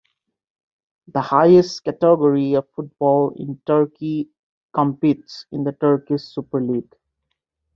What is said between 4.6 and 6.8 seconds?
competes in the Turkish Super